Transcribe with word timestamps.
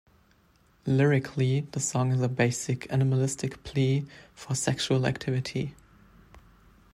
Lyrically, 0.87 1.67
the 1.73 1.79
song 1.79 2.11
is 2.11 2.21
a 2.23 2.27
basic, 2.27 2.91
animalistic 2.91 3.63
plea 3.63 4.03
for 4.33 4.55
sexual 4.55 5.05
activity. 5.05 5.75